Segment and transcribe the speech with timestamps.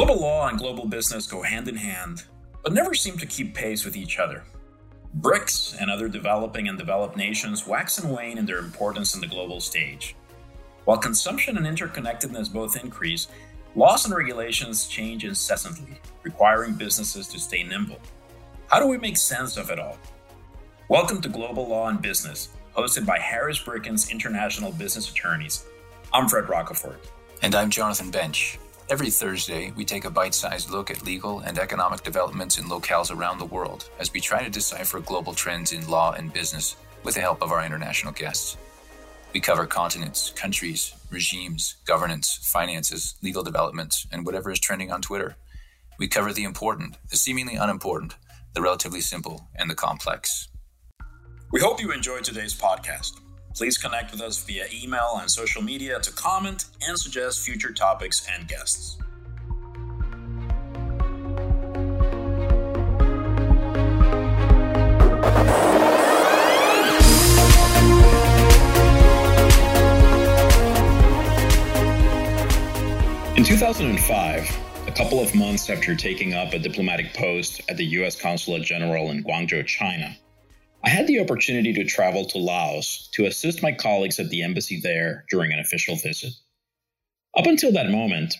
[0.00, 2.24] Global law and global business go hand in hand,
[2.62, 4.44] but never seem to keep pace with each other.
[5.20, 9.26] BRICS and other developing and developed nations wax and wane in their importance in the
[9.26, 10.16] global stage.
[10.86, 13.28] While consumption and interconnectedness both increase,
[13.76, 18.00] laws and regulations change incessantly, requiring businesses to stay nimble.
[18.68, 19.98] How do we make sense of it all?
[20.88, 25.66] Welcome to Global Law and Business, hosted by Harris Brickens International Business Attorneys.
[26.10, 26.96] I'm Fred Rocafort.
[27.42, 28.58] And I'm Jonathan Bench.
[28.90, 33.14] Every Thursday, we take a bite sized look at legal and economic developments in locales
[33.14, 37.14] around the world as we try to decipher global trends in law and business with
[37.14, 38.56] the help of our international guests.
[39.32, 45.36] We cover continents, countries, regimes, governance, finances, legal developments, and whatever is trending on Twitter.
[46.00, 48.16] We cover the important, the seemingly unimportant,
[48.54, 50.48] the relatively simple, and the complex.
[51.52, 53.12] We hope you enjoyed today's podcast.
[53.54, 58.26] Please connect with us via email and social media to comment and suggest future topics
[58.32, 58.96] and guests.
[73.36, 78.20] In 2005, a couple of months after taking up a diplomatic post at the U.S.
[78.20, 80.14] Consulate General in Guangzhou, China,
[80.82, 84.80] I had the opportunity to travel to Laos to assist my colleagues at the embassy
[84.80, 86.32] there during an official visit.
[87.36, 88.36] Up until that moment,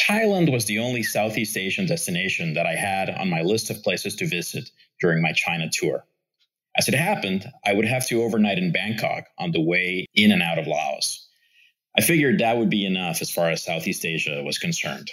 [0.00, 4.14] Thailand was the only Southeast Asian destination that I had on my list of places
[4.16, 6.06] to visit during my China tour.
[6.76, 10.42] As it happened, I would have to overnight in Bangkok on the way in and
[10.42, 11.28] out of Laos.
[11.98, 15.10] I figured that would be enough as far as Southeast Asia was concerned.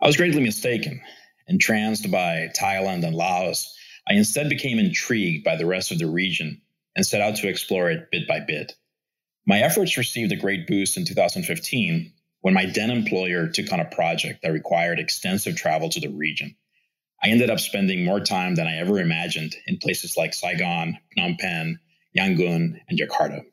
[0.00, 1.02] I was greatly mistaken.
[1.46, 3.76] Entranced by Thailand and Laos,
[4.08, 6.62] I instead became intrigued by the rest of the region
[6.96, 8.74] and set out to explore it bit by bit.
[9.46, 13.84] My efforts received a great boost in 2015 when my then employer took on a
[13.84, 16.56] project that required extensive travel to the region.
[17.22, 21.38] I ended up spending more time than I ever imagined in places like Saigon, Phnom
[21.38, 21.78] Penh,
[22.16, 23.44] Yangon, and Jakarta.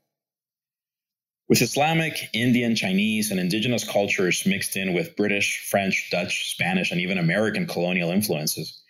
[1.49, 6.99] With Islamic, Indian, Chinese, and indigenous cultures mixed in with British, French, Dutch, Spanish, and
[7.01, 8.81] even American colonial influences,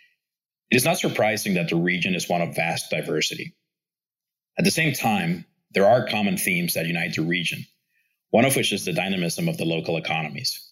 [0.70, 3.56] it is not surprising that the region is one of vast diversity.
[4.58, 7.66] At the same time, there are common themes that unite the region,
[8.32, 10.72] one of which is the dynamism of the local economies.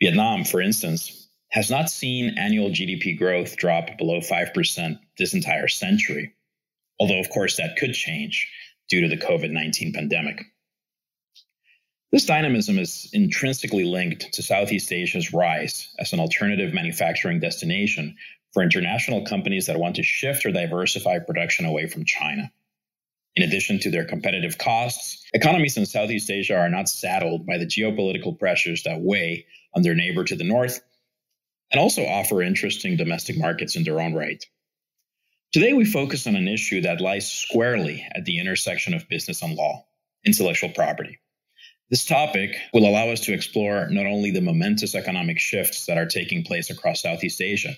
[0.00, 6.34] Vietnam, for instance, has not seen annual GDP growth drop below 5% this entire century,
[6.98, 8.48] although, of course, that could change
[8.88, 10.44] due to the COVID 19 pandemic.
[12.12, 18.16] This dynamism is intrinsically linked to Southeast Asia's rise as an alternative manufacturing destination
[18.52, 22.50] for international companies that want to shift or diversify production away from China.
[23.36, 27.66] In addition to their competitive costs, economies in Southeast Asia are not saddled by the
[27.66, 30.80] geopolitical pressures that weigh on their neighbor to the north
[31.70, 34.44] and also offer interesting domestic markets in their own right.
[35.52, 39.54] Today, we focus on an issue that lies squarely at the intersection of business and
[39.54, 39.86] law
[40.24, 41.18] intellectual property.
[41.88, 46.06] This topic will allow us to explore not only the momentous economic shifts that are
[46.06, 47.76] taking place across Southeast Asia,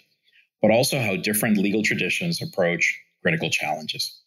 [0.62, 4.18] but also how different legal traditions approach critical challenges.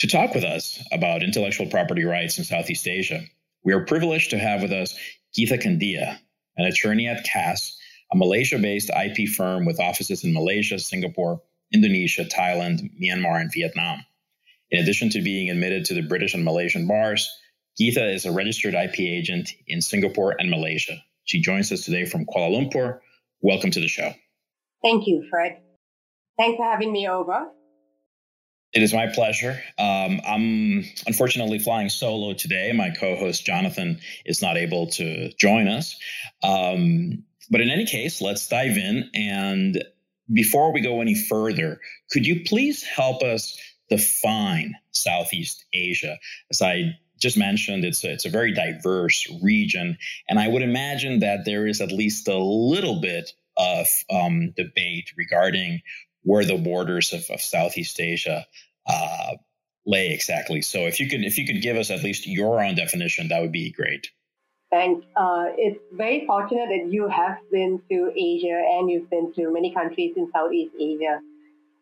[0.00, 3.22] To talk with us about intellectual property rights in Southeast Asia,
[3.64, 4.98] we are privileged to have with us
[5.32, 6.18] Geetha Kandia,
[6.56, 7.78] an attorney at KASS,
[8.12, 11.40] a Malaysia based IP firm with offices in Malaysia, Singapore,
[11.72, 14.04] Indonesia, Thailand, Myanmar, and Vietnam.
[14.70, 17.30] In addition to being admitted to the British and Malaysian bars,
[17.78, 21.02] Geetha is a registered IP agent in Singapore and Malaysia.
[21.24, 23.00] She joins us today from Kuala Lumpur.
[23.40, 24.12] Welcome to the show.
[24.84, 25.56] Thank you, Fred.
[26.38, 27.48] Thanks for having me over.
[28.74, 29.58] It is my pleasure.
[29.78, 32.72] Um, I'm unfortunately flying solo today.
[32.72, 35.96] My co host Jonathan is not able to join us.
[36.42, 39.10] Um, but in any case, let's dive in.
[39.14, 39.82] And
[40.32, 41.80] before we go any further,
[42.10, 43.58] could you please help us
[43.88, 46.18] define Southeast Asia?
[46.50, 49.96] As I just mentioned, it's a, it's a very diverse region.
[50.28, 55.12] And I would imagine that there is at least a little bit of um, debate
[55.16, 55.82] regarding
[56.22, 58.46] where the borders of, of Southeast Asia
[58.86, 59.36] uh,
[59.86, 60.62] lay exactly.
[60.62, 63.40] So if you could if you could give us at least your own definition, that
[63.40, 64.08] would be great.
[64.70, 65.06] Thanks.
[65.16, 69.72] Uh, it's very fortunate that you have been to Asia and you've been to many
[69.72, 71.20] countries in Southeast Asia.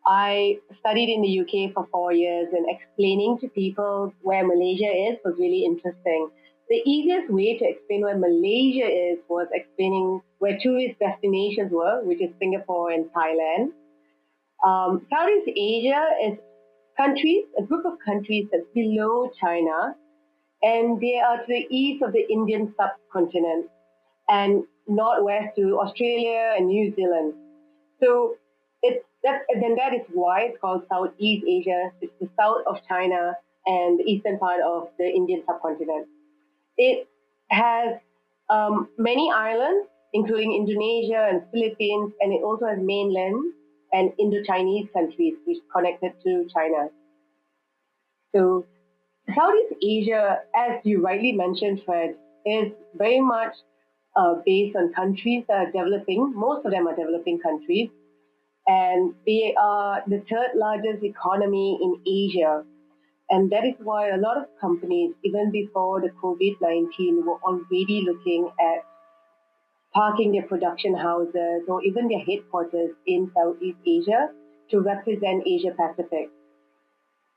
[0.04, 5.16] I studied in the UK for four years, and explaining to people where Malaysia is
[5.24, 6.28] was really interesting
[6.72, 12.22] the easiest way to explain where Malaysia is was explaining where tourist destinations were, which
[12.22, 13.72] is Singapore and Thailand.
[14.64, 16.38] Um, Southeast Asia is
[16.96, 19.94] countries, a group of countries that's below China,
[20.62, 23.66] and they are to the east of the Indian subcontinent.
[24.28, 27.34] And northwest to Australia and New Zealand.
[28.02, 28.36] So
[28.82, 31.92] it's that, then that is why it's called Southeast Asia.
[32.00, 33.36] It's the south of China
[33.66, 36.08] and the eastern part of the Indian subcontinent.
[36.76, 37.08] It
[37.50, 37.96] has
[38.50, 43.54] um, many islands, including Indonesia and Philippines, and it also has mainland
[43.92, 46.88] and Indo-Chinese countries which connected to China.
[48.34, 48.66] So
[49.34, 53.54] Southeast Asia, as you rightly mentioned, Fred, is very much
[54.16, 56.32] uh, based on countries that are developing.
[56.34, 57.90] Most of them are developing countries,
[58.66, 62.64] and they are the third largest economy in Asia.
[63.32, 68.50] And that is why a lot of companies, even before the COVID-19, were already looking
[68.60, 68.84] at
[69.94, 74.28] parking their production houses or even their headquarters in Southeast Asia
[74.70, 76.28] to represent Asia Pacific.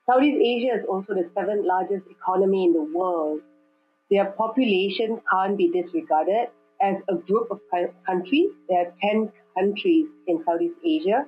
[0.05, 3.39] Southeast Asia is also the seventh largest economy in the world.
[4.11, 6.49] Their population can't be disregarded.
[6.81, 7.61] As a group of
[8.05, 11.25] countries, there are 10 countries in Southeast Asia.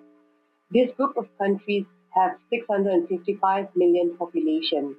[0.72, 1.86] This group of countries
[2.18, 4.96] have 655 million population.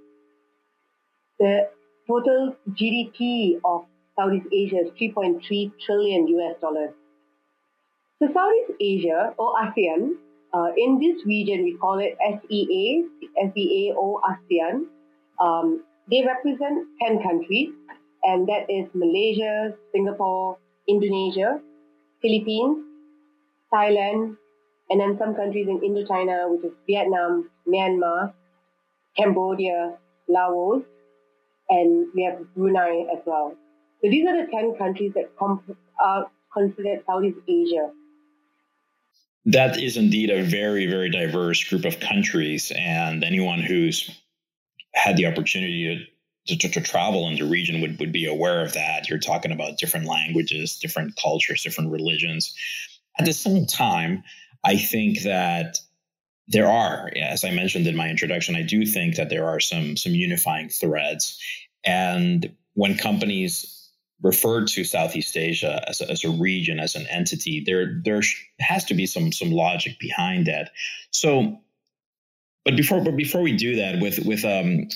[1.38, 1.69] The
[2.06, 3.85] total GDP of
[4.17, 6.91] Southeast Asia is 3.3 trillion US dollars.
[8.19, 10.15] So Southeast Asia or ASEAN,
[10.53, 13.05] uh, in this region we call it SEA,
[13.55, 14.87] SEA or ASEAN.
[15.41, 17.69] Um, they represent 10 countries,
[18.25, 21.61] and that is Malaysia, Singapore, Indonesia,
[22.23, 22.85] Philippines,
[23.73, 24.37] Thailand,
[24.90, 28.32] and then some countries in Indochina, which is Vietnam, Myanmar,
[29.17, 29.99] Cambodia,
[30.29, 30.82] Laos,
[31.69, 33.55] and we have Brunei as well.
[34.02, 37.90] So these are the 10 countries that comp- are considered Southeast Asia.
[39.44, 42.73] That is indeed a very, very diverse group of countries.
[42.76, 44.11] And anyone who's
[44.94, 46.06] had the opportunity
[46.46, 49.08] to, to, to, travel in the region would, would be aware of that.
[49.08, 52.55] You're talking about different languages, different cultures, different religions.
[53.19, 54.23] At the same time,
[54.64, 55.78] I think that
[56.49, 59.96] there are, as I mentioned in my introduction, I do think that there are some
[59.96, 61.38] some unifying threads.
[61.84, 63.90] And when companies
[64.22, 68.22] refer to Southeast Asia as a, as a region, as an entity, there there
[68.60, 70.70] has to be some some logic behind that.
[71.10, 71.58] So,
[72.64, 74.88] but before but before we do that, with with um,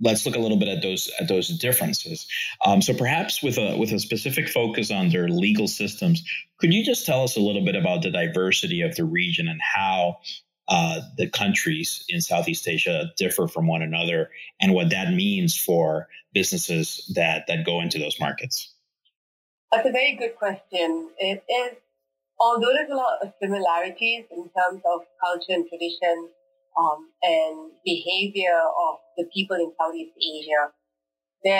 [0.00, 2.26] let's look a little bit at those at those differences.
[2.64, 6.24] Um, so perhaps with a with a specific focus on their legal systems,
[6.58, 9.60] could you just tell us a little bit about the diversity of the region and
[9.60, 10.18] how
[10.66, 14.30] uh, the countries in Southeast Asia differ from one another,
[14.60, 18.72] and what that means for businesses that that go into those markets?
[19.70, 21.10] That's a very good question.
[21.18, 21.76] It is,
[22.38, 26.28] although there's a lot of similarities in terms of culture and tradition
[26.78, 30.72] um, and behavior of the people in Southeast Asia,
[31.44, 31.58] the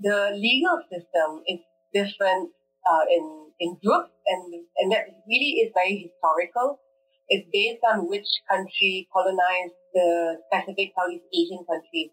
[0.00, 1.60] the legal system is
[1.92, 2.50] different
[2.86, 6.78] uh, in in groups, and and that really is very historical
[7.28, 12.10] It's based on which country colonized the specific Southeast Asian countries.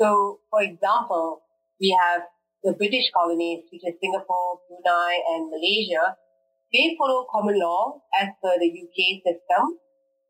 [0.00, 1.42] So, for example,
[1.80, 2.22] we have
[2.64, 6.16] the British colonies, which is Singapore, Brunei, and Malaysia.
[6.72, 9.78] They follow common law as per the UK system.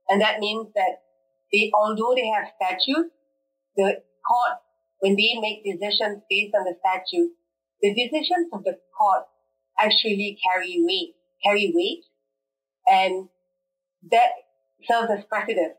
[0.09, 1.03] And that means that
[1.53, 3.15] they, although they have statutes,
[3.77, 4.59] the court,
[5.00, 7.31] when they make decisions based on the statute,
[7.81, 9.25] the decisions of the court
[9.78, 11.14] actually carry weight,
[11.45, 12.05] carry weight.
[12.90, 13.28] And
[14.11, 14.31] that
[14.88, 15.75] serves as precedent.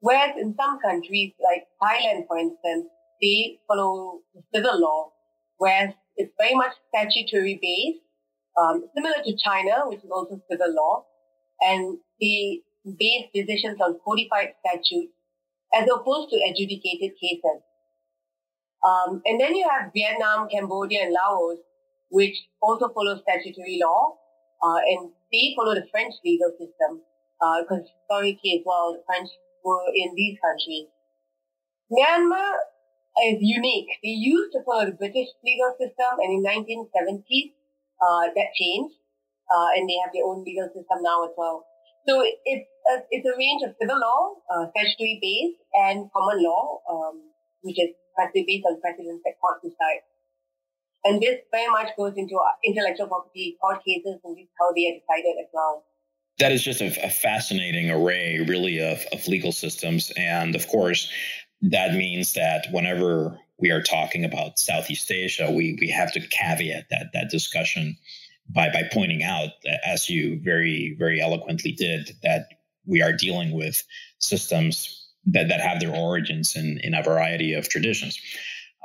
[0.00, 2.88] Whereas in some countries, like Thailand, for instance,
[3.22, 4.20] they follow
[4.54, 5.12] civil law,
[5.56, 8.04] whereas it's very much statutory based,
[8.60, 11.04] um, similar to China, which is also civil law,
[11.60, 15.12] and they base decisions on codified statutes
[15.74, 17.60] as opposed to adjudicated cases.
[18.84, 21.58] Um, and then you have Vietnam, Cambodia, and Laos,
[22.10, 24.16] which also follow statutory law,
[24.62, 27.00] uh, and they follow the French legal system
[27.64, 29.28] because uh, historically as well, the French
[29.64, 30.86] were in these countries.
[31.90, 32.54] Myanmar
[33.26, 33.88] is unique.
[34.02, 37.52] They used to follow the British legal system, and in 1970s,
[38.00, 38.94] uh, that changed,
[39.48, 41.64] uh, and they have their own legal system now as well.
[42.06, 46.80] So it's a, it's a range of civil law, uh, statutory based, and common law,
[46.90, 47.20] um,
[47.62, 47.90] which is
[48.34, 50.04] based on precedents that courts decide.
[51.04, 55.36] And this very much goes into intellectual property court cases, and how they are decided
[55.40, 55.84] as well
[56.38, 60.12] that is just a, a fascinating array, really, of, of legal systems.
[60.16, 61.10] And of course,
[61.62, 66.86] that means that whenever we are talking about Southeast Asia, we, we have to caveat
[66.90, 67.96] that, that discussion
[68.48, 69.50] by, by pointing out,
[69.86, 72.48] as you very, very eloquently did, that
[72.86, 73.82] we are dealing with
[74.18, 78.20] systems that, that have their origins in, in a variety of traditions.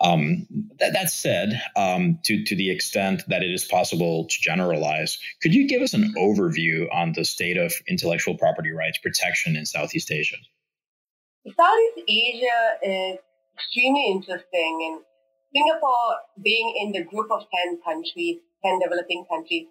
[0.01, 0.48] Um,
[0.79, 5.53] that, that, said, um, to, to the extent that it is possible to generalize, could
[5.53, 10.10] you give us an overview on the state of intellectual property rights protection in Southeast
[10.10, 10.38] Asia?
[11.46, 13.18] Southeast Asia is
[13.56, 15.03] extremely interesting, and
[15.53, 19.68] Singapore, being in the group of 10 countries, 10 developing countries,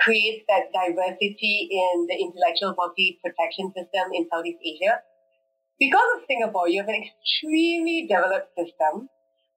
[0.00, 5.00] creates that diversity in the intellectual property protection system in Southeast Asia.
[5.78, 9.08] Because of Singapore, you have an extremely developed system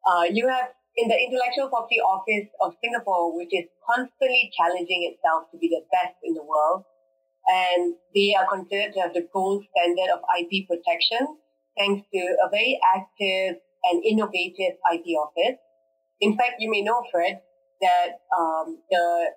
[0.07, 5.51] uh, you have in the Intellectual Property Office of Singapore, which is constantly challenging itself
[5.51, 6.83] to be the best in the world.
[7.47, 11.37] And they are considered to have the gold standard of IP protection
[11.77, 15.59] thanks to a very active and innovative IP office.
[16.19, 17.41] In fact, you may know, Fred,
[17.81, 19.27] that um, the,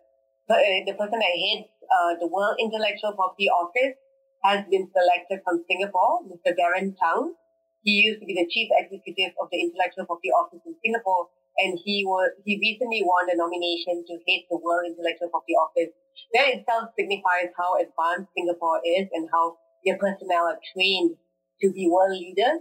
[0.58, 3.94] the person that heads uh, the World Intellectual Property Office
[4.42, 6.56] has been selected from Singapore, Mr.
[6.56, 7.34] Daren Tang,
[7.82, 11.78] he used to be the chief executive of the Intellectual Property Office in Singapore, and
[11.80, 15.92] he was he recently won the nomination to head the World Intellectual Property Office.
[16.36, 21.16] That itself signifies how advanced Singapore is and how their personnel are trained
[21.64, 22.60] to be world leaders.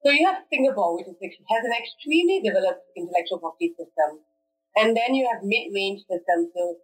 [0.00, 4.24] So you have Singapore, which is, has an extremely developed intellectual property system.
[4.74, 6.50] And then you have mid-range systems.
[6.56, 6.80] So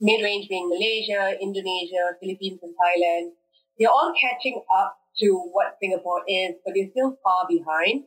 [0.00, 3.32] mid-range being Malaysia, Indonesia, Philippines, and Thailand.
[3.78, 8.04] They're all catching up to what Singapore is, but they're still far behind.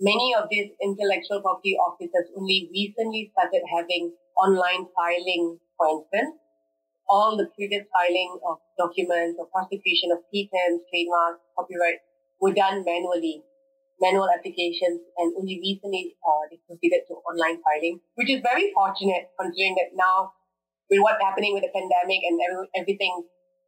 [0.00, 6.38] Many of these intellectual property officers only recently started having online filing, for instance.
[7.08, 12.04] All the previous filing of documents or prosecution of patents, trademarks, copyright
[12.40, 13.42] were done manually,
[14.00, 19.30] manual applications, and only recently uh, they proceeded to online filing, which is very fortunate
[19.38, 20.32] considering that now
[20.90, 22.40] with what's happening with the pandemic and
[22.76, 23.24] everything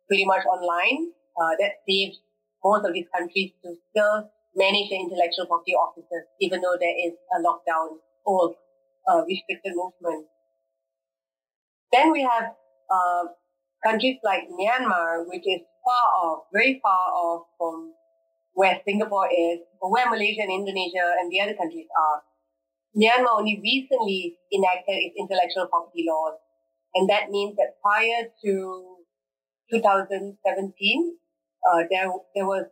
[0.09, 2.19] pretty much online, uh, that saves
[2.65, 7.15] most of these countries to still manage their intellectual property offices, even though there is
[7.37, 8.55] a lockdown or
[9.09, 10.27] uh, restricted movement.
[11.93, 12.55] Then we have
[12.91, 13.25] uh,
[13.85, 17.95] countries like Myanmar, which is far off, very far off from
[18.53, 22.23] where Singapore is, or where Malaysia and Indonesia and the other countries are.
[22.97, 26.35] Myanmar only recently enacted its intellectual property laws,
[26.95, 28.97] and that means that prior to
[29.71, 31.17] 2017,
[31.71, 32.67] uh, there, there was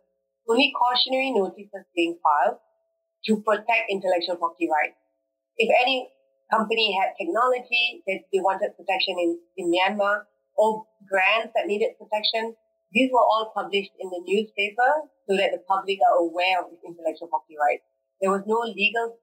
[0.49, 2.57] only cautionary notices being filed
[3.25, 4.97] to protect intellectual property rights.
[5.57, 6.09] If any
[6.51, 10.23] company had technology that they wanted protection in, in Myanmar
[10.57, 12.55] or grants that needed protection,
[12.91, 17.27] these were all published in the newspaper so that the public are aware of intellectual
[17.29, 17.85] property rights.
[18.19, 19.19] There was no legal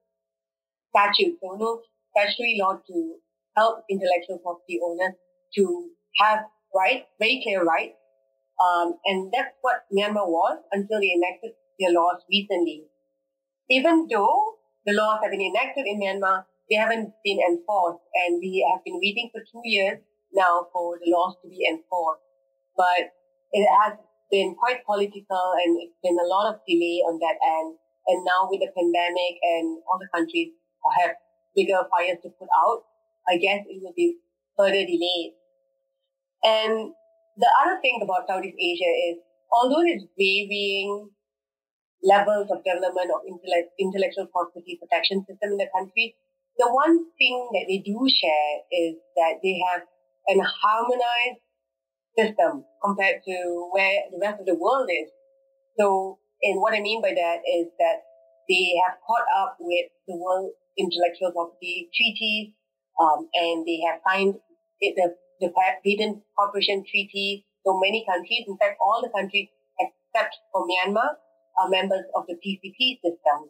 [0.89, 1.81] statute, there was no
[2.15, 3.15] statutory law to
[3.57, 5.13] help intellectual property owners
[5.55, 6.45] to have
[6.75, 7.97] rights, very clear rights,
[8.57, 12.85] um, and that's what Myanmar was until they enacted their laws recently.
[13.69, 18.01] Even though the laws have been enacted in Myanmar, they haven't been enforced.
[18.25, 19.99] And we have been waiting for two years
[20.33, 22.23] now for the laws to be enforced.
[22.75, 23.13] But
[23.51, 23.93] it has
[24.31, 27.77] been quite political and it's been a lot of delay on that end.
[28.07, 30.51] And now with the pandemic and all the countries
[31.03, 31.11] have
[31.55, 32.83] bigger fires to put out,
[33.29, 34.17] I guess it will be
[34.57, 35.33] further delayed.
[36.43, 36.93] And
[37.37, 39.17] the other thing about Southeast Asia is,
[39.51, 41.09] although there's varying
[42.03, 43.21] levels of development of
[43.79, 46.15] intellectual property protection system in the country,
[46.57, 49.81] the one thing that they do share is that they have
[50.27, 51.41] an harmonized
[52.17, 55.09] system compared to where the rest of the world is.
[55.79, 58.01] So, and what I mean by that is that
[58.49, 62.53] they have caught up with the World Intellectual Property Treaties,
[62.99, 64.35] um, and they have signed
[64.81, 67.45] the the Patent Cooperation Treaty.
[67.65, 69.49] So many countries, in fact, all the countries
[69.79, 71.19] except for Myanmar,
[71.59, 73.49] are members of the PCT system.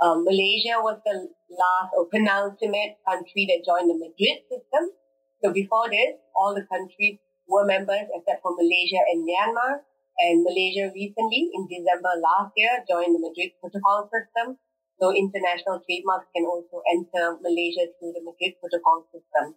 [0.00, 4.94] Um, Malaysia was the last or penultimate country that joined the Madrid system.
[5.42, 9.82] So before this, all the countries were members except for Malaysia and Myanmar.
[10.18, 14.58] And Malaysia recently, in December last year, joined the Madrid Protocol system.
[15.00, 19.54] So international trademarks can also enter Malaysia through the Madrid Protocol system.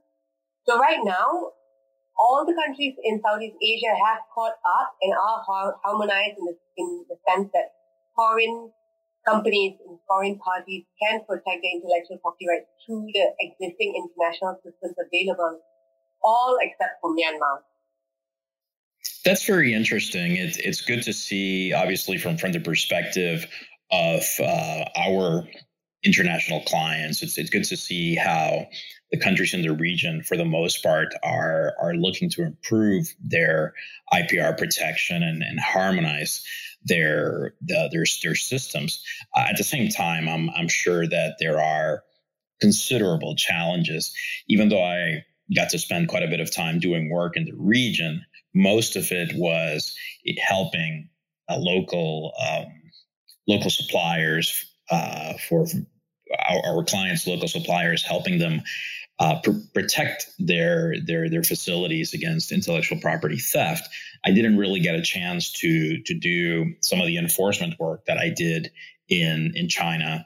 [0.70, 1.58] So right now,
[2.18, 5.42] all the countries in Southeast Asia have caught up and are
[5.84, 7.74] harmonized in the, in the sense that
[8.16, 8.70] foreign
[9.28, 14.96] companies and foreign parties can protect their intellectual property rights through the existing international systems
[14.98, 15.60] available,
[16.24, 17.66] all except for Myanmar.
[19.26, 20.36] That's very interesting.
[20.36, 23.48] It's it's good to see, obviously, from from the perspective
[23.92, 25.48] of uh, our
[26.04, 27.22] international clients.
[27.22, 28.68] It's it's good to see how
[29.12, 33.74] the countries in the region, for the most part, are are looking to improve their
[34.14, 36.44] IPR protection and, and harmonize
[36.84, 39.04] their the, their their systems.
[39.36, 42.04] Uh, at the same time, I'm I'm sure that there are
[42.60, 44.14] considerable challenges.
[44.48, 47.56] Even though I got to spend quite a bit of time doing work in the
[47.56, 49.96] region, most of it was
[50.40, 51.10] helping
[51.50, 52.81] uh, local um,
[53.52, 55.68] local suppliers uh, for
[56.50, 58.62] our, our, clients, local suppliers, helping them
[59.20, 63.88] uh, pr- protect their their their facilities against intellectual property theft.
[64.26, 68.18] I didn't really get a chance to to do some of the enforcement work that
[68.18, 68.72] I did
[69.08, 70.26] in in China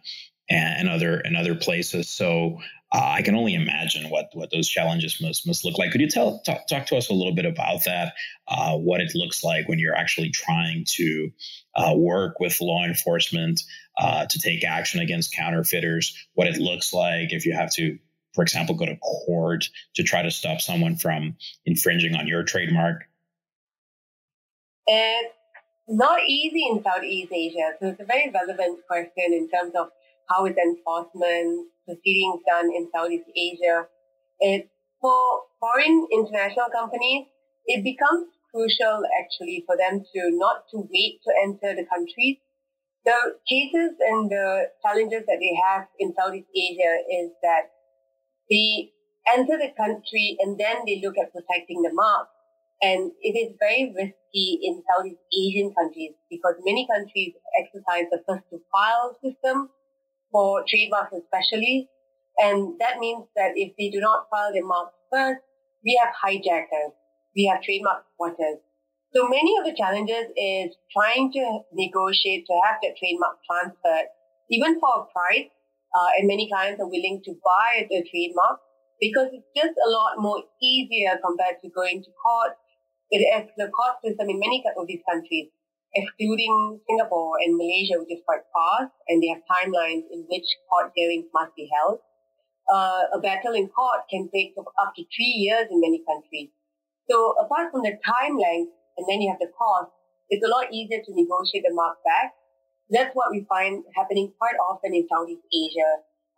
[0.50, 2.10] and, and other and other places.
[2.10, 2.60] So
[2.96, 5.92] uh, I can only imagine what what those challenges must must look like.
[5.92, 8.14] Could you tell talk, talk to us a little bit about that?
[8.48, 11.30] Uh, what it looks like when you're actually trying to
[11.76, 13.62] uh, work with law enforcement
[13.98, 16.16] uh, to take action against counterfeiters?
[16.36, 18.00] What it looks like if you have to,
[18.34, 21.36] for example, go to court to try to stop someone from
[21.66, 23.04] infringing on your trademark?
[24.88, 25.34] It's
[25.90, 29.90] not easy in Southeast Asia, so it's a very relevant question in terms of
[30.30, 33.88] how is enforcement proceedings done in Southeast Asia.
[34.40, 34.70] It,
[35.02, 37.28] for foreign international companies,
[37.66, 42.42] it becomes crucial actually for them to not to wait to enter the country.
[43.06, 47.70] The cases and the challenges that they have in Southeast Asia is that
[48.50, 48.92] they
[49.30, 52.28] enter the country and then they look at protecting the mark.
[52.82, 58.44] And it is very risky in Southeast Asian countries because many countries exercise the first
[58.52, 59.70] to file system
[60.36, 61.88] for trademarks especially.
[62.38, 65.40] And that means that if they do not file their marks first,
[65.86, 66.92] we have hijackers,
[67.36, 68.60] we have trademark squatters.
[69.16, 74.12] So many of the challenges is trying to negotiate to have that trademark transferred,
[74.52, 75.48] even for a price.
[75.96, 78.60] Uh, and many clients are willing to buy the trademark
[79.00, 82.60] because it's just a lot more easier compared to going to court.
[83.12, 85.48] It is the court system in many of these countries
[85.96, 90.92] excluding Singapore and Malaysia, which is quite fast, and they have timelines in which court
[90.94, 92.00] hearings must be held.
[92.68, 96.50] Uh, a battle in court can take up to three years in many countries.
[97.10, 99.92] So apart from the time length, and then you have the cost,
[100.30, 102.34] it's a lot easier to negotiate the mark back.
[102.90, 105.92] That's what we find happening quite often in Southeast Asia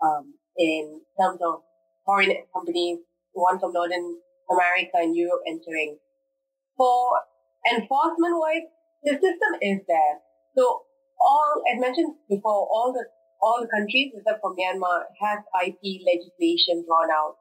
[0.03, 1.63] um, in terms of
[2.05, 2.99] foreign companies,
[3.33, 4.19] one from Northern
[4.51, 5.97] America and Europe entering.
[6.77, 7.19] For
[7.71, 8.67] enforcement-wise,
[9.07, 10.15] the system is there.
[10.57, 10.83] So
[11.19, 13.07] all, as mentioned before, all the
[13.39, 17.37] all the countries except for Myanmar have IP legislation drawn out.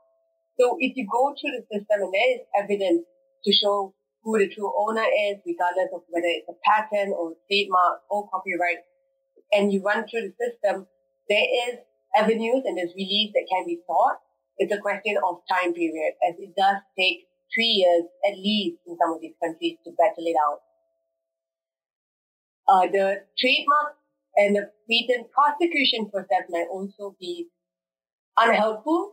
[0.61, 3.03] So if you go through the system and there is evidence
[3.45, 8.05] to show who the true owner is, regardless of whether it's a patent or trademark
[8.11, 8.85] or copyright,
[9.53, 10.87] and you run through the system,
[11.29, 11.81] there is
[12.15, 14.21] avenues and there's relief that can be sought.
[14.59, 18.97] It's a question of time period, as it does take three years at least in
[19.01, 20.66] some of these countries to battle it out
[22.69, 23.97] uh, the trademark
[24.37, 27.49] and the patent prosecution process might also be
[28.37, 29.13] unhelpful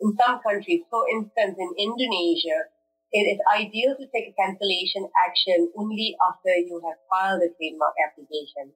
[0.00, 0.82] in some countries.
[0.90, 2.70] For instance, in Indonesia,
[3.12, 7.94] it is ideal to take a cancellation action only after you have filed a trademark
[8.02, 8.74] application.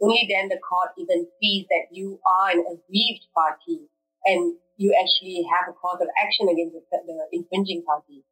[0.00, 3.88] Only then the court even sees that you are an aggrieved party
[4.26, 8.22] and you actually have a cause of action against the, the infringing party.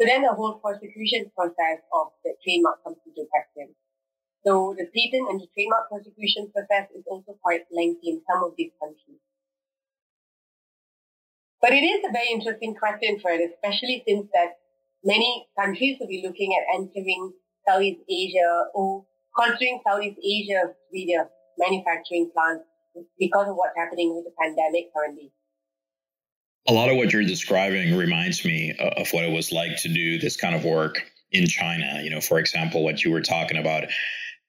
[0.00, 3.76] So then the whole prosecution process of the trademark comes into question.
[4.46, 8.52] So the patent and the trademark prosecution process is also quite lengthy in some of
[8.58, 9.20] these countries.
[11.62, 14.60] But it is a very interesting question, Fred, especially since that
[15.02, 17.32] many countries will be looking at entering
[17.66, 22.64] Southeast Asia or considering Southeast Asia to be their manufacturing plants
[23.18, 25.32] because of what's happening with the pandemic currently.
[26.68, 30.18] A lot of what you're describing reminds me of what it was like to do
[30.18, 31.02] this kind of work
[31.32, 32.00] in China.
[32.02, 33.84] You know, for example, what you were talking about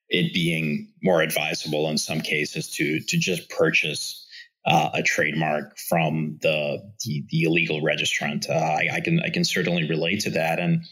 [0.09, 4.25] it being more advisable in some cases to to just purchase
[4.65, 8.49] uh, a trademark from the the, the illegal registrant.
[8.49, 10.83] Uh, I, I, can I can certainly relate to that, and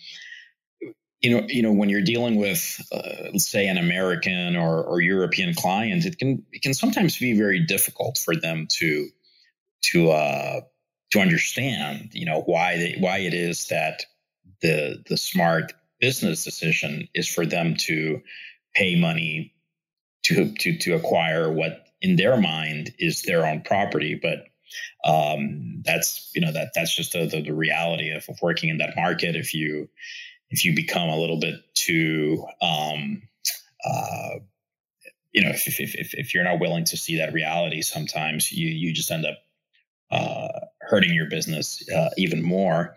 [1.22, 5.54] you know you know when you're dealing with uh, say an American or, or European
[5.56, 9.10] client, it can it can sometimes be very difficult for them to
[9.84, 10.62] to uh,
[11.12, 14.06] to understand you know why they, why it is that
[14.62, 18.22] the the smart business decision is for them to
[18.74, 19.54] pay money
[20.24, 24.46] to to to acquire what in their mind is their own property, but
[25.06, 28.78] um, that's you know that that's just the, the, the reality of, of, working in
[28.78, 29.36] that market.
[29.36, 29.90] If you
[30.50, 33.24] if you become a little bit too um,
[33.86, 34.40] uh,
[35.32, 38.68] you know if, if, if, if you're not willing to see that reality, sometimes you
[38.68, 39.38] you just end up
[40.12, 42.96] uh, hurting your business uh, even more.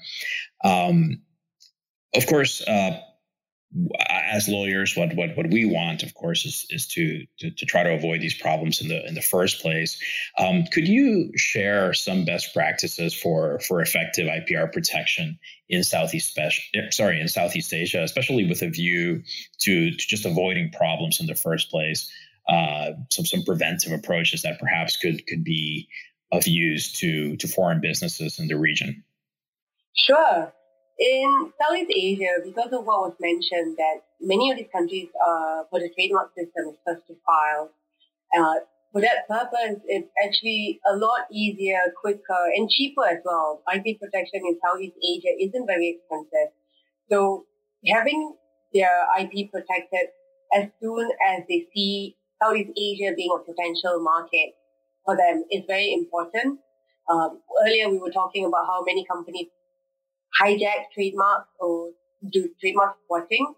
[0.64, 1.22] Um,
[2.14, 3.00] of course, uh,
[4.08, 7.82] as lawyers, what what what we want, of course, is is to to, to try
[7.82, 10.00] to avoid these problems in the in the first place.
[10.38, 16.90] Um, could you share some best practices for for effective IPR protection in Southeast eh,
[16.90, 19.22] sorry in Southeast Asia, especially with a view
[19.60, 22.10] to, to just avoiding problems in the first place?
[22.48, 25.88] Uh, some some preventive approaches that perhaps could could be
[26.30, 29.04] of use to to foreign businesses in the region.
[29.94, 30.52] Sure.
[30.98, 35.78] In Southeast Asia, because of what was mentioned, that many of these countries, uh, for
[35.78, 37.70] the trademark system, is first to file.
[38.34, 43.62] Uh, for that purpose, it's actually a lot easier, quicker, and cheaper as well.
[43.68, 46.54] IP protection in Southeast Asia isn't very expensive.
[47.10, 47.44] So
[47.86, 48.34] having
[48.72, 50.08] their IP protected
[50.54, 54.54] as soon as they see Southeast Asia being a potential market
[55.04, 56.60] for them is very important.
[57.10, 59.48] Um, earlier, we were talking about how many companies
[60.40, 61.90] hijack trademarks or
[62.32, 63.54] do trademark squatting.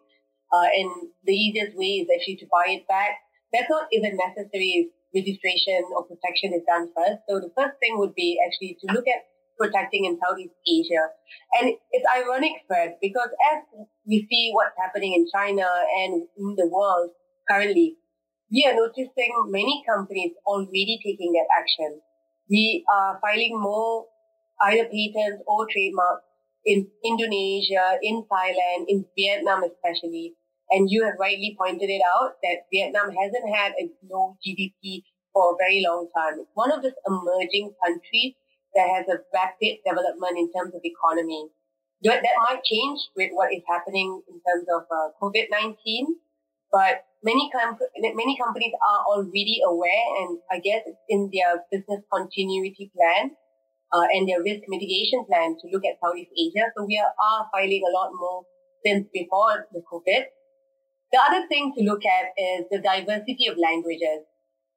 [0.53, 0.91] Uh, and
[1.25, 3.19] the easiest way is actually to buy it back.
[3.53, 7.21] That's not even necessary if registration or protection is done first.
[7.29, 11.05] So the first thing would be actually to look at protecting in Southeast Asia.
[11.61, 13.65] And it's ironic, Fred, because as
[14.07, 15.67] we see what's happening in China
[16.01, 17.11] and in the world
[17.51, 17.97] currently,
[18.51, 22.01] we are noticing many companies already taking that action.
[22.49, 24.07] We are filing more
[24.63, 26.25] either patents or trademarks
[26.65, 30.35] in Indonesia, in Thailand, in Vietnam especially.
[30.71, 35.53] And you have rightly pointed it out that Vietnam hasn't had a low GDP for
[35.53, 36.41] a very long time.
[36.41, 38.35] It's one of those emerging countries
[38.75, 41.49] that has a rapid development in terms of economy.
[42.03, 46.15] That might change with what is happening in terms of uh, COVID-19,
[46.71, 47.79] but many, com-
[48.15, 53.33] many companies are already aware and I guess it's in their business continuity plan
[53.93, 56.69] uh, and their risk mitigation plan to look at Southeast Asia.
[56.77, 58.45] So we are, are filing a lot more
[58.85, 60.25] since before the COVID.
[61.13, 64.29] The other thing to look at is the diversity of languages.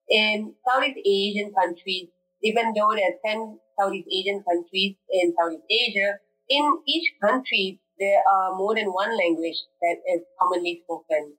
[0.10, 2.08] In Southeast Asian countries,
[2.43, 6.19] even though there are 10 Southeast Asian countries in Southeast Asia,
[6.50, 11.36] in each country, there are more than one language that is commonly spoken.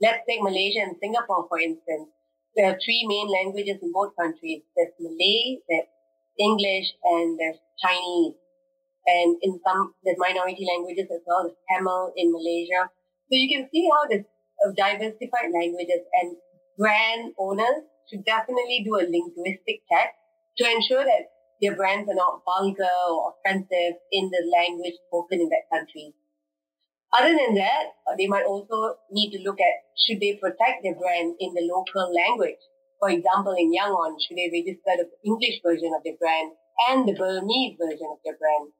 [0.00, 2.08] Let's take Malaysia and Singapore, for instance.
[2.56, 4.62] There are three main languages in both countries.
[4.76, 5.88] There's Malay, there's
[6.38, 8.34] English and there's Chinese.
[9.06, 12.90] And in some, there's minority languages as well, there's Tamil in Malaysia.
[13.30, 14.26] So you can see how there's
[14.76, 16.36] diversified languages and
[16.78, 20.14] brand owners should definitely do a linguistic check
[20.58, 25.48] to ensure that their brands are not vulgar or offensive in the language spoken in
[25.48, 26.14] that country.
[27.12, 30.94] Other than that, uh, they might also need to look at should they protect their
[30.94, 32.60] brand in the local language.
[32.98, 36.52] For example, in Yangon, should they register the English version of their brand
[36.88, 38.72] and the Burmese version of their brand?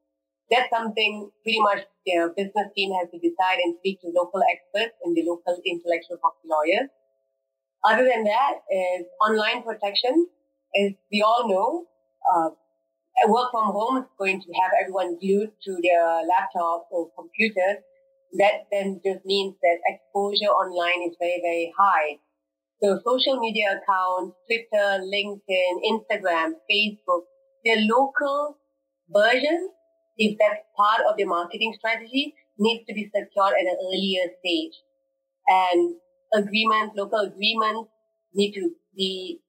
[0.49, 4.95] That's something pretty much their business team has to decide and speak to local experts
[5.03, 6.89] and the local intellectual property lawyers.
[7.85, 10.27] Other than that is online protection.
[10.75, 11.85] As we all know,
[12.31, 12.49] uh,
[13.27, 17.83] work from home is going to have everyone glued to their laptops or computers.
[18.37, 22.19] That then just means that exposure online is very, very high.
[22.83, 27.25] So social media accounts, Twitter, LinkedIn, Instagram, Facebook,
[27.65, 28.57] their local
[29.09, 29.71] versions,
[30.17, 34.73] if that's part of their marketing strategy, needs to be secured at an earlier stage.
[35.47, 35.95] And
[36.33, 37.89] agreements, local agreements
[38.33, 39.39] need to be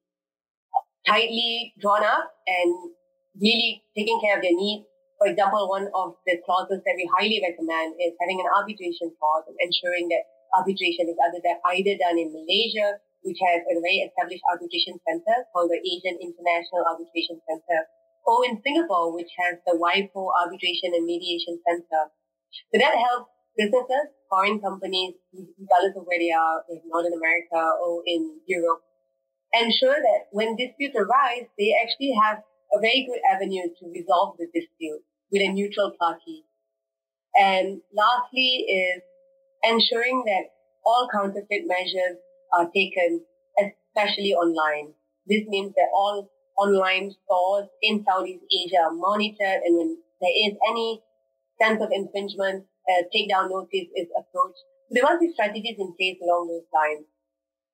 [1.07, 2.93] tightly drawn up and
[3.41, 4.87] really taking care of their needs.
[5.19, 9.45] For example, one of the clauses that we highly recommend is having an arbitration clause
[9.49, 10.25] and ensuring that
[10.57, 11.43] arbitration is either,
[11.77, 16.87] either done in Malaysia which has a very established arbitration center called the Asian International
[16.87, 17.81] Arbitration Center,
[18.27, 22.13] or in Singapore, which has the WIPO Arbitration and Mediation Center.
[22.73, 28.03] So that helps businesses, foreign companies, regardless of where they are, in Northern America or
[28.07, 28.83] in Europe,
[29.53, 32.39] ensure that when disputes arise, they actually have
[32.73, 35.01] a very good avenue to resolve the dispute
[35.33, 36.45] with a neutral party.
[37.35, 39.03] And lastly is
[39.65, 40.53] ensuring that
[40.85, 42.17] all counterfeit measures
[42.53, 43.25] are taken,
[43.59, 44.95] especially online.
[45.27, 50.55] This means that all online stores in Southeast Asia are monitored and when there is
[50.69, 51.03] any
[51.61, 54.63] sense of infringement, a takedown notice is approached.
[54.89, 57.07] So there must be strategies in place along those lines.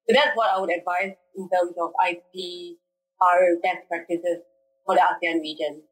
[0.08, 2.76] So that's what I would advise in terms of IP,
[3.22, 4.44] our best practices
[4.84, 5.82] for the ASEAN region.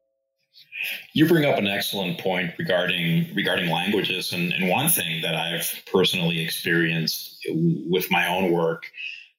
[1.13, 5.83] You bring up an excellent point regarding regarding languages, and, and one thing that I've
[5.91, 8.83] personally experienced with my own work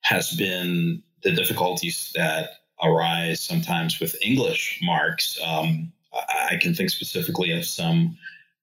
[0.01, 2.51] has been the difficulties that
[2.83, 5.39] arise sometimes with English marks.
[5.45, 8.19] Um, I can think specifically of some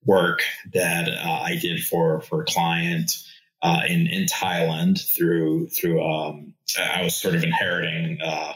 [0.05, 0.41] work
[0.73, 3.17] that uh, I did for for a client
[3.61, 8.53] uh, in in Thailand through through um, I was sort of inheriting uh,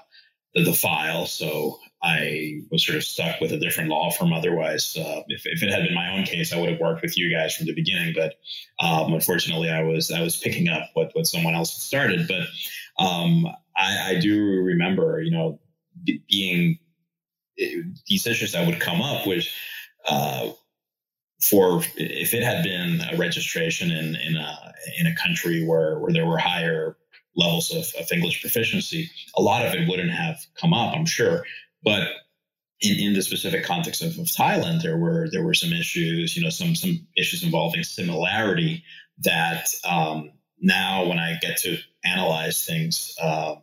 [0.55, 4.31] the, the file, so I was sort of stuck with a different law firm.
[4.31, 7.17] Otherwise, uh, if, if it had been my own case, I would have worked with
[7.17, 8.13] you guys from the beginning.
[8.15, 8.35] But
[8.79, 12.27] um, unfortunately, I was I was picking up what what someone else had started.
[12.27, 15.59] But um, I, I, do remember, you know,
[16.03, 16.79] b- being
[17.57, 19.53] these issues that would come up, which
[20.07, 20.49] uh,
[21.41, 26.13] for if it had been a registration in in a in a country where where
[26.13, 26.97] there were higher
[27.35, 31.45] levels of, of English proficiency, a lot of it wouldn't have come up, I'm sure.
[31.83, 32.07] But
[32.81, 36.43] in, in the specific context of, of Thailand, there were there were some issues, you
[36.43, 38.83] know, some some issues involving similarity
[39.19, 43.61] that um, now when I get to analyze things um,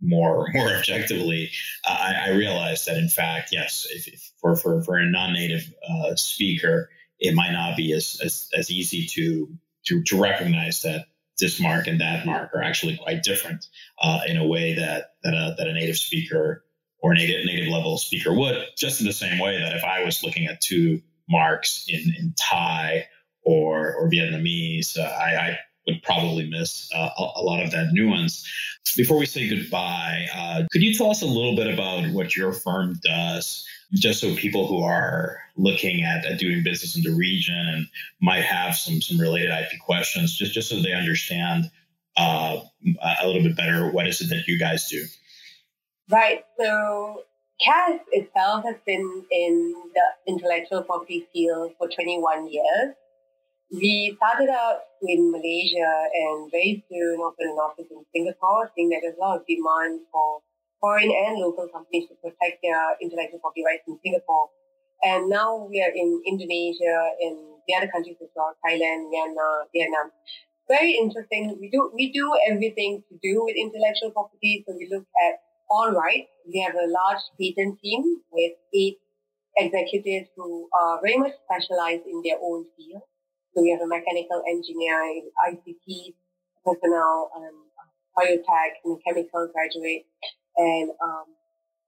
[0.00, 1.50] more more objectively,
[1.84, 6.16] I, I realize that in fact, yes, if, if for, for for a non-native uh,
[6.16, 9.48] speaker, it might not be as, as as easy to
[9.86, 11.06] to to recognize that
[11.42, 13.66] this mark and that mark are actually quite different
[14.00, 16.64] uh, in a way that that a, that a native speaker
[17.00, 18.56] or native native level speaker would.
[18.78, 22.34] Just in the same way that if I was looking at two marks in in
[22.38, 23.08] Thai
[23.42, 27.88] or or Vietnamese, uh, I, I, would probably miss uh, a, a, lot of that
[27.90, 28.48] nuance.
[28.96, 32.52] Before we say goodbye, uh, could you tell us a little bit about what your
[32.52, 33.66] firm does?
[33.94, 37.86] Just so people who are looking at, at doing business in the region and
[38.20, 41.70] might have some some related IP questions, just just so they understand
[42.16, 42.60] uh,
[43.20, 45.04] a little bit better what is it that you guys do.
[46.10, 46.44] Right.
[46.58, 47.24] So
[47.64, 52.94] KASS itself has been in the intellectual property field for 21 years.
[53.72, 59.00] We started out in Malaysia and very soon opened an office in Singapore, seeing that
[59.02, 60.40] there's a lot of demand for
[60.82, 64.50] foreign and local companies to protect their intellectual property rights in Singapore.
[65.02, 70.10] And now we are in Indonesia, in the other countries as well, Thailand, Myanmar, Vietnam.
[70.68, 71.56] Very interesting.
[71.60, 74.64] We do we do everything to do with intellectual property.
[74.66, 76.30] So we look at all rights.
[76.46, 78.98] We have a large patent team with eight
[79.56, 83.02] executives who are very much specialized in their own field.
[83.54, 85.02] So we have a mechanical engineer,
[85.46, 86.14] ICT
[86.64, 87.66] personnel, um,
[88.16, 90.06] biotech and chemical graduate
[90.56, 91.26] and um,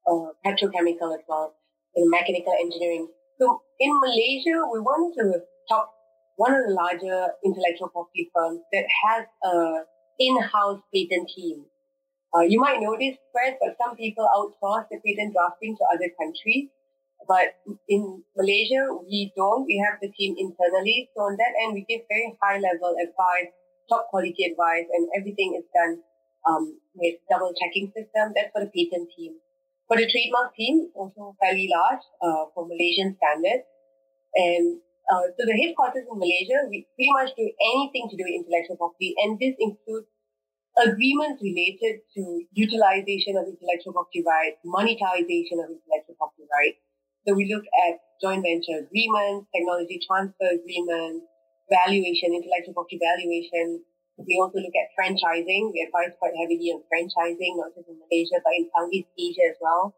[0.07, 1.55] uh, petrochemical as well,
[1.95, 3.09] in mechanical engineering.
[3.41, 5.91] So in Malaysia, we wanted to top
[6.37, 9.85] one of the larger intellectual property firms that has a
[10.19, 11.65] in-house patent team.
[12.35, 16.11] Uh, you might know this, Fred, but some people outsource the patent drafting to other
[16.19, 16.69] countries.
[17.27, 17.57] But
[17.89, 19.65] in Malaysia, we don't.
[19.65, 21.09] We have the team internally.
[21.17, 23.55] So on that end, we give very high level advice,
[23.89, 26.03] top quality advice, and everything is done
[26.47, 28.33] um, with double checking system.
[28.35, 29.41] That's for the patent team.
[29.89, 33.69] For the trademark team, also fairly large uh, for Malaysian standards.
[34.35, 34.81] And
[35.13, 38.81] uh, so the headquarters in Malaysia, we pretty much do anything to do with intellectual
[38.81, 40.09] property, and this includes
[40.81, 46.81] agreements related to utilization of intellectual property rights, monetization of intellectual property rights.
[47.29, 51.29] So we look at joint venture agreements, technology transfer agreements,
[51.71, 53.85] valuation, intellectual property valuation,
[54.19, 55.75] we also look at franchising.
[55.75, 59.59] We advise quite heavily on franchising, not just in Malaysia, but in Southeast Asia as
[59.61, 59.95] well.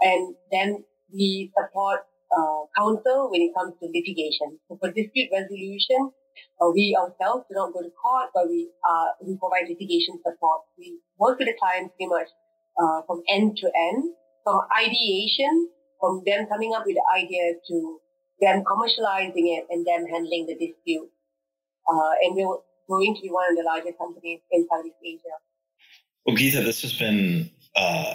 [0.00, 4.58] And then we support uh, counsel when it comes to litigation.
[4.68, 6.14] So for dispute resolution,
[6.62, 10.62] uh, we ourselves do not go to court, but we uh, we provide litigation support.
[10.78, 12.30] We work with the clients pretty much
[12.78, 18.00] uh, from end to end, from ideation, from them coming up with the idea to
[18.40, 21.10] them commercializing it and them handling the dispute.
[21.84, 25.36] Uh, and we will growing to be one of the largest companies in Southeast Asia.
[26.26, 28.14] Well, Geetha, this has been uh,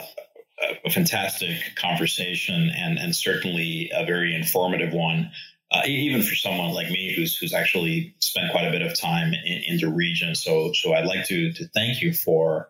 [0.86, 5.32] a fantastic conversation and, and certainly a very informative one.
[5.72, 9.34] Uh, even for someone like me who's who's actually spent quite a bit of time
[9.34, 10.36] in, in the region.
[10.36, 12.70] So so I'd like to to thank you for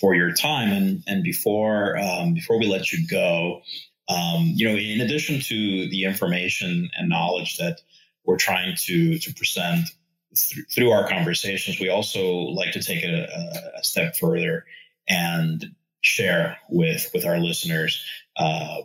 [0.00, 3.62] for your time and and before um, before we let you go,
[4.08, 7.80] um, you know, in addition to the information and knowledge that
[8.24, 9.88] we're trying to to present
[10.34, 14.64] th- through our conversations, we also like to take it a, a step further
[15.08, 15.64] and
[16.00, 18.04] share with with our listeners
[18.36, 18.82] uh,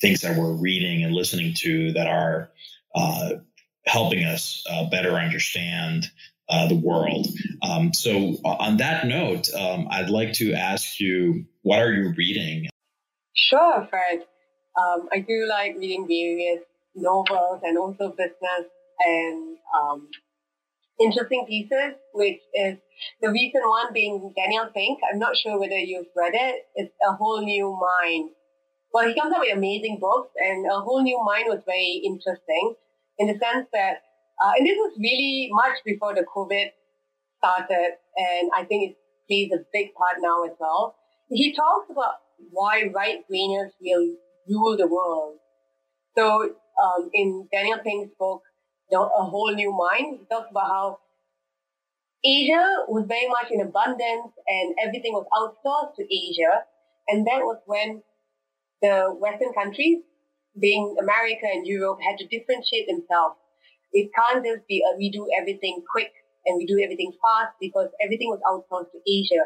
[0.00, 2.50] things that we're reading and listening to that are
[2.94, 3.30] uh,
[3.84, 6.10] helping us uh, better understand
[6.48, 7.26] uh, the world.
[7.62, 12.68] Um, so, on that note, um, I'd like to ask you, what are you reading?
[13.34, 14.24] Sure, Fred.
[14.76, 16.62] Um, I do like reading various
[16.94, 18.70] novels and also business
[19.00, 20.08] and um,
[21.00, 22.78] interesting pieces, which is
[23.22, 24.98] the recent one being Daniel Pink.
[25.10, 26.66] I'm not sure whether you've read it.
[26.74, 28.30] It's A Whole New Mind.
[28.92, 32.74] Well, he comes up with amazing books, and A Whole New Mind was very interesting
[33.18, 34.02] in the sense that,
[34.42, 36.70] uh, and this was really much before the COVID
[37.38, 38.96] started, and I think it
[39.28, 40.96] plays a big part now as well.
[41.28, 42.14] He talks about
[42.50, 44.16] why right-brainers will
[44.48, 45.36] rule the world.
[46.16, 48.42] So um, in Daniel Pink's book,
[48.96, 50.98] A Whole New Mind, he talks about how
[52.24, 56.64] Asia was very much in abundance and everything was outsourced to Asia.
[57.08, 58.02] And that was when
[58.82, 60.02] the Western countries,
[60.58, 63.36] being America and Europe, had to differentiate themselves.
[63.92, 66.12] It can't just be a, we do everything quick
[66.46, 69.44] and we do everything fast because everything was outsourced to Asia.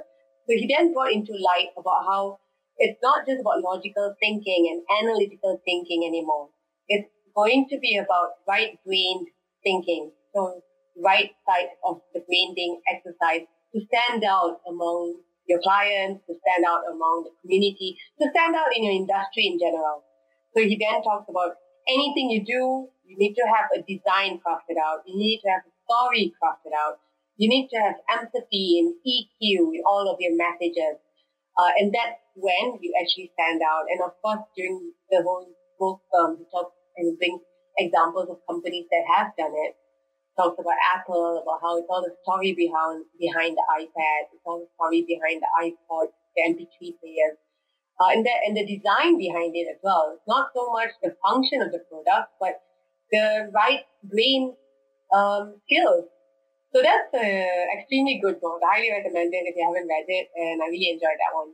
[0.48, 2.38] So he then brought into light about how
[2.78, 6.48] it's not just about logical thinking and analytical thinking anymore.
[6.88, 9.28] It's going to be about right-brained
[9.62, 10.12] thinking.
[10.34, 10.62] So
[10.96, 16.64] right side of the brain being exercised to stand out among your clients, to stand
[16.64, 20.04] out among the community, to stand out in your industry in general.
[20.54, 21.56] So he then talks about
[21.88, 25.04] anything you do, you need to have a design crafted out.
[25.06, 26.96] You need to have a story crafted out.
[27.36, 30.96] You need to have empathy and EQ in all of your messages.
[31.58, 33.84] Uh, and that's when you actually stand out.
[33.90, 37.40] And of course, during the whole book, um, he talks and brings
[37.78, 39.76] examples of companies that have done it.
[40.36, 44.64] Talks about Apple, about how it's all the story behind behind the iPad, it's all
[44.64, 47.36] the story behind the iPod, the MP3 players,
[48.00, 50.16] uh, and the and the design behind it as well.
[50.16, 52.64] It's not so much the function of the product, but
[53.12, 54.56] the right brain
[55.12, 56.08] um, skills.
[56.72, 58.64] So that's an extremely good book.
[58.64, 61.52] I highly recommend it if you haven't read it, and I really enjoyed that one.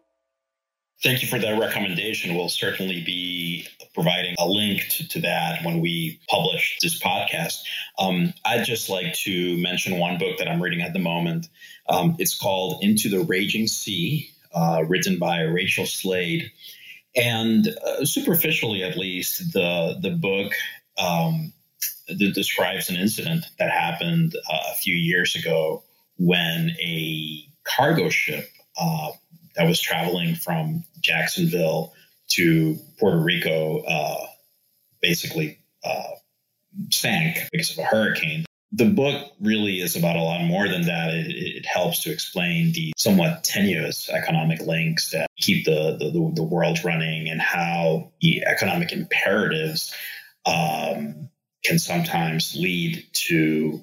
[1.03, 2.35] Thank you for that recommendation.
[2.35, 7.63] We'll certainly be providing a link to, to that when we publish this podcast.
[7.99, 11.49] Um, I'd just like to mention one book that I'm reading at the moment.
[11.89, 16.51] Um, it's called Into the Raging Sea, uh, written by Rachel Slade.
[17.15, 20.53] And uh, superficially, at least, the the book
[20.99, 21.53] um,
[22.09, 25.83] that describes an incident that happened uh, a few years ago
[26.19, 28.49] when a cargo ship
[28.81, 29.11] uh,
[29.59, 31.93] that was traveling from Jacksonville
[32.29, 34.27] to Puerto Rico uh,
[35.03, 36.13] basically uh,
[36.91, 38.45] sank because of a hurricane.
[38.71, 41.13] The book really is about a lot more than that.
[41.13, 46.43] It, it helps to explain the somewhat tenuous economic links that keep the, the, the
[46.43, 49.93] world running and how the economic imperatives
[50.47, 51.31] um,
[51.65, 53.81] can sometimes lead to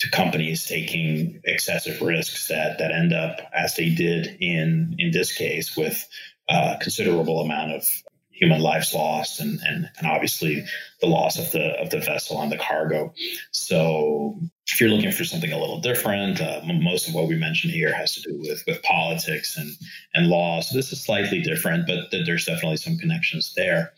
[0.00, 5.36] to companies taking excessive risks that that end up as they did in in this
[5.36, 6.08] case with
[6.48, 7.84] a considerable amount of
[8.30, 10.64] human lives lost and, and and obviously
[11.00, 13.12] the loss of the of the vessel and the cargo.
[13.50, 17.72] So if you're looking for something a little different uh, most of what we mentioned
[17.72, 19.70] here has to do with with politics and
[20.14, 20.60] and law.
[20.60, 23.92] So this is slightly different but there's definitely some connections there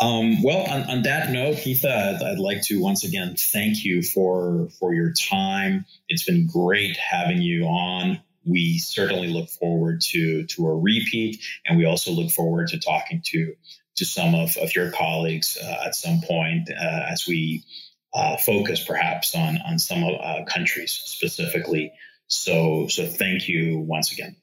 [0.00, 4.02] um, well, on, on, that note, Geetha, I'd, I'd, like to once again thank you
[4.02, 5.86] for for your time.
[6.08, 8.20] It's been great having you on.
[8.44, 13.22] We certainly look forward to to a repeat, and we also look forward to talking
[13.26, 13.54] to
[13.96, 17.64] to some of, of your colleagues uh, at some point uh, as we
[18.14, 21.92] uh, focus perhaps on on some uh, countries specifically.
[22.28, 24.36] So so thank you once again.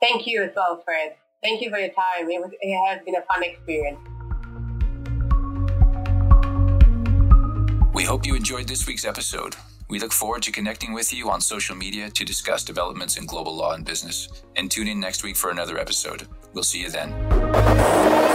[0.00, 1.16] Thank you as well, Fred.
[1.42, 2.30] Thank you for your time.
[2.30, 3.98] It was it has been a fun experience.
[8.04, 9.56] We hope you enjoyed this week's episode.
[9.88, 13.56] We look forward to connecting with you on social media to discuss developments in global
[13.56, 14.28] law and business.
[14.56, 16.28] And tune in next week for another episode.
[16.52, 18.33] We'll see you then.